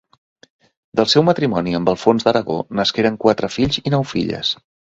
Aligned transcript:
Del 0.99 1.09
seu 1.13 1.25
matrimoni 1.27 1.75
amb 1.81 1.93
Alfons 1.93 2.27
d’Aragó 2.29 2.57
nasqueren 2.81 3.21
quatre 3.27 3.53
fills 3.61 3.81
i 3.87 3.97
nou 3.99 4.11
filles. 4.17 4.55